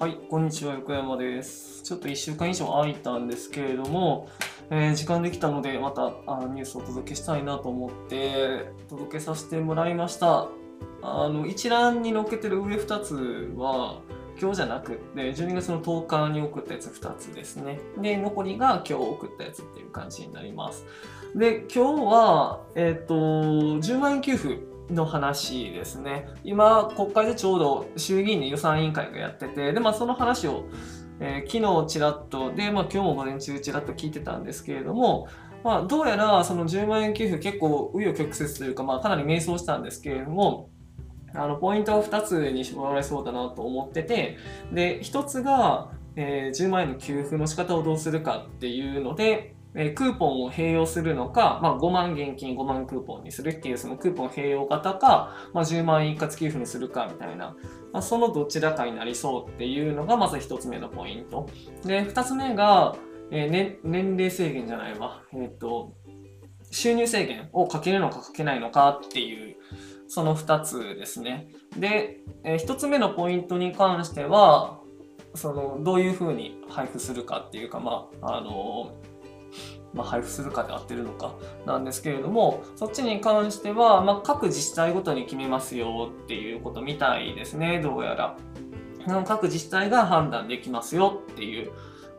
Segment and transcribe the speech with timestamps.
[0.00, 1.82] はい、こんにちは、横山です。
[1.82, 4.28] ちょっと1週間以上空いたんですけれども、
[4.70, 10.46] えー時間できたので、またあニュースをお届けしたいなと思って、届けさせてもらいました。
[11.02, 14.00] あの一覧に載っけてる上2つは、
[14.40, 17.80] 今日じゃなくって、12月の10日に送ったやつ2つですね。
[18.00, 20.86] で、残りが今日送ったやつっていう感じになります。
[21.34, 24.60] で、今日は、えっ、と、10万円給付
[24.90, 26.28] の話ですね。
[26.44, 30.64] 今、国会でちょうど衆議院で予算委員会がやってて、で、まあ、その話を、
[31.20, 35.28] えー昨日ちらっと、で、まあ、今日も午前中ちらっと聞いてたんですけれども、
[35.64, 40.70] まあ、どうやらその10万円給付結構紆余曲折というか、まあ、かなり迷走したんですけれども、
[41.34, 44.38] あのポイントは2つに絞られそうだなと思ってて、
[44.72, 57.56] で、1つが、えー10万円の給付の仕方をどうするかっていうので、えクーポンを併用するのか、まあ、5万現金5万クーポンにするっていうそのクーポン併用型か、まあ、10万円一括給付にするかみたいな、
[57.92, 61.48] まあ、そのどちらかになりそうっていうのがまず1つ目のポイント。
[61.84, 62.96] で、2つ目が、
[63.30, 65.22] えーね、年齢制限じゃないわ。
[65.32, 65.94] えっ、と、
[66.72, 69.56] 収入制限をかけるのかかけないのかっていう、
[70.08, 71.48] その2つですね。
[71.76, 74.80] で、え1つ目のポイントに関しては、
[75.34, 78.92] そのどういうふうに配布するかっていうか、まあ、あの
[79.94, 81.34] まあ、配布するかで合ってるのか
[81.66, 88.36] なんですけれども、そっちに関しては、まあ、各自治体ごとに決めますよっていうことみたいですね、どうやら。
[89.26, 91.72] 各自治体が判断できますよっていう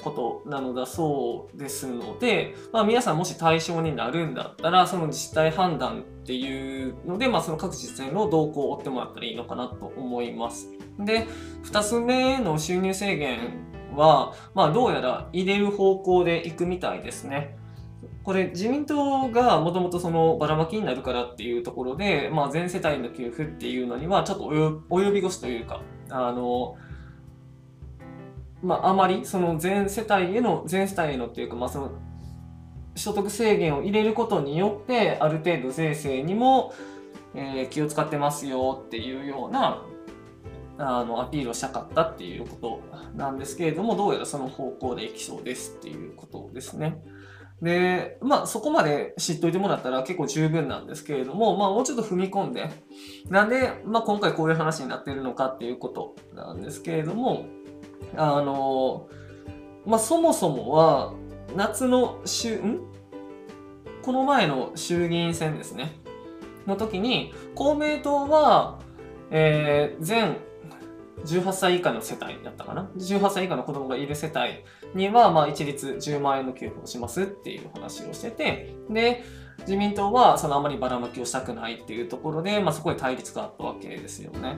[0.03, 10.69] ことなのだそうですので、まあ、皆さんもし対象になるんだったら、その自治体判断っていうので、まあ、その各自治体の動向を追ってもらったらいいのかなと思います。
[10.99, 11.27] で、
[11.63, 17.57] 2つ目の収入制限は、まあ、どうやら入れる方向でいくみたいですね。
[18.23, 24.49] これ自民党がもともとそのばらまきになるからっていうところで、まあ、全世帯の給付っていうのにはちょっと
[24.89, 26.77] 及び腰というかあの、
[28.61, 31.91] まあ、あまりその全世帯への全世帯へのっていうか、まあ、その
[32.95, 36.73] 所得制限を入れることによってある程度税制にも、
[37.33, 39.83] えー気を使ってますよっていうような
[40.79, 42.81] あのアピールをしたかったっていうこと
[43.15, 47.03] なんですけれどもどうやらその方向でいきそうですっていうことですね。
[47.61, 52.69] で、まあそこまで知っといてもらったら結構十分なんですけれども、まあもうちょっと踏み込んで、
[53.27, 57.47] なんで、まあ今回こういう話になってるのかっていうことなんですけれども、
[58.15, 59.09] あの、
[59.85, 61.13] まあそもそもは
[61.53, 62.79] 夏の週、ん？
[64.03, 65.99] この前の衆議院選ですね。
[66.65, 68.79] の時に、公明党は、
[69.31, 70.37] えー全
[71.25, 74.63] 18歳以下の世帯だったかな ?18 歳以下の子供がいる世帯
[74.95, 79.23] には、まあ、一律10万円の給付をしますっていう話をしてて、で、
[79.61, 84.57] 自民党はそのあまりばらまきをしたくないっていうところで、まあ、そこで対立があったわけですよね。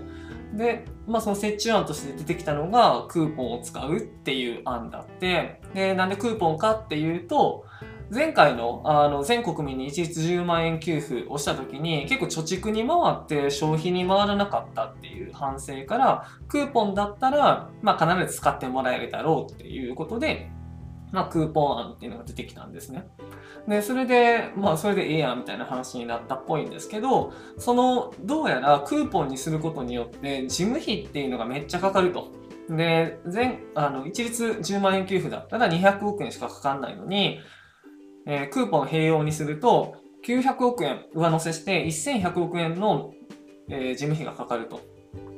[0.53, 7.65] で、まあ、その折衷案として出てきたのが、クーポンを使うっていう案だって、で、なんでクーポンかっていうと、
[8.13, 20.51] 前回のあの全国民に一律10万円給付をした時に結構貯蓄に回って消費に回らなかったっていう反省からクーポンだったら、まあ、必ず使ってもらえるだろうっていうことで、
[21.13, 23.07] まあ、クーポン案っていうのが出てきたんですね。
[23.65, 32.31] で、それで、まあ、それでええやんみたいな話になったっぽいんですけど、その、どうやらクーポンにすることによって、事務費っていうのがめっちゃかかると。
[32.69, 37.39] で、全、あの、一律10万円給付だったら200億円しかかかんないのに、
[38.27, 39.95] えークーポン併用にすると、
[40.25, 43.13] 900億円上乗せして1100億円の、
[43.69, 44.90] えー事務費がかかると。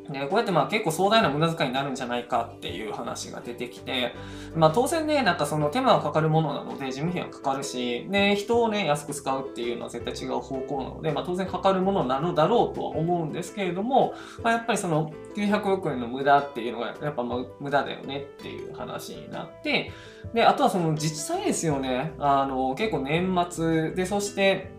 [0.10, 4.14] でこうやってまあ結構壮大な無駄遣いになるんじゃないかっていう話が出てきて、
[4.56, 14.14] まあ当然ね、なんかその手間がかかるものなので事務費がかかるし、で、人をね、安く使うっていうのは絶対違う方向なので、まあ当然かかるものなのだろうとは思うんですけれども、
[14.44, 19.92] まあやっぱりその900億円の無駄っていうのがやっぱまあ無駄だよねっていう話になって、
[20.34, 22.14] で、あとはその自治体ですよね。
[22.20, 24.72] あの、結構年末で、そして、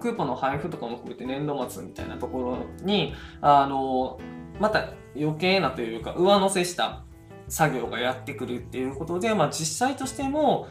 [0.00, 4.18] クーポンの配布とかも含めて年度末みたいなところに、あの、
[4.60, 7.04] また余計なというか上乗せした
[7.48, 10.68] 作業がやってくるっていうことで、まあ実際としても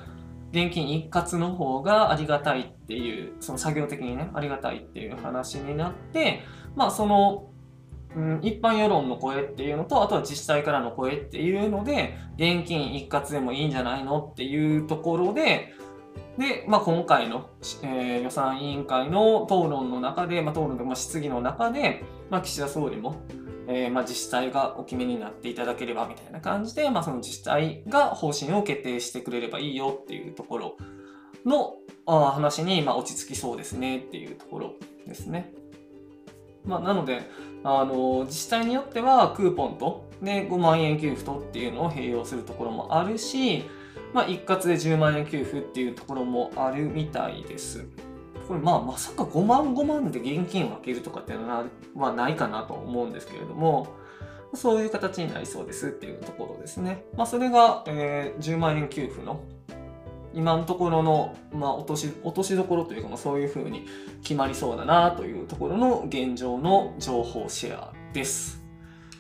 [0.52, 6.44] 現金一括の方がありがたいっていう、その作業的にね、ありがたいっていう話になって、
[6.76, 7.50] まあその、
[8.16, 15.74] うん、一般世論の声っていうのと、あとは自治体からの声っていうので、現金一括でもいいんじゃないのっていうところで、
[16.38, 17.50] で、まあ、今回の、
[17.84, 23.16] えー予算委員会の討論の中で、まあ、討論で、まあ、質疑の中で、まあ、岸田総理も、
[23.68, 30.78] えーまあ、自治体がお決めになっていただければみたいな感じで、まあ、その自治体が方針を決定してくれればいいよっていうところ
[31.46, 31.76] の
[32.06, 34.74] あ話に、まあ、落ち着きそうですねっていうところ
[35.08, 35.54] ですね。
[36.66, 37.22] まあ、なので、
[37.64, 43.64] あの自治体によってはクーポンとで5万円給付とっていうのを併用するところもあるし、
[44.14, 47.86] まあ、一括で10万円給付っていうところもあるみたいです。
[48.48, 51.66] これまあまさか5万5万で現金を分けるとかっていうの
[51.96, 53.88] はないかなと思うんですけれども、
[54.54, 57.06] そういう形になりそうですっていうところですね。
[57.16, 59.44] まあ、それが、えー、10万円給付の
[60.34, 63.86] 今のところの、まあ、落とし落としどころというか、まあ、そういうふうに
[64.22, 68.64] 決まりそうだなというところの現状の情報シェアです。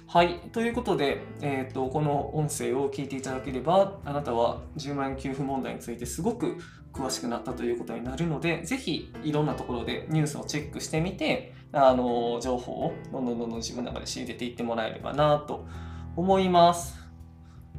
[0.07, 0.39] はい。
[0.51, 6.57] ということで、えーと、この音声を聞いていただければ、あなたは10万円給付問題についてすごく
[6.95, 15.67] 詳しくなったということになるので、ぜひいろんなところでニュースをチェックしてみて、あの情報をどんどんどんどん自分の中で仕入れていってもらえればなと
[16.15, 16.97] 思います。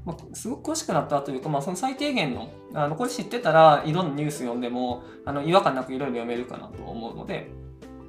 [0.05, 7.51] まあ、すごく詳しくなったというか、まあ、その最低限の、あのこれ知ってたらいろんなニュース読んでもあの違和感なくいろいろ読めるかなと思うので、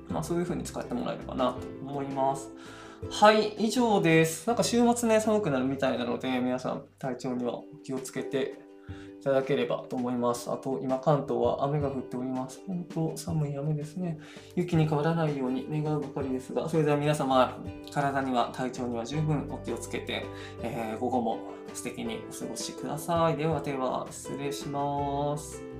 [0.09, 2.51] まあ、そういうふうに使ってもらえればなと思います。
[3.09, 4.45] はい、以上です。
[4.47, 8.59] なんか週末ね、寒くなるみたいなので、皆さん体調には気をつけて
[9.19, 10.49] いただければと思います。
[10.51, 12.61] あと、今関東は雨が降っております。
[12.67, 14.19] 本当寒い雨ですね。
[14.55, 17.59] 雪に変わらないように願うばかりですが、それでは皆様、
[17.91, 20.25] 体には体調には十分お気をつけて、
[20.61, 21.39] えー、午後も
[21.73, 23.37] 素敵にお過ごしください。
[23.37, 25.76] ではでは、失礼します。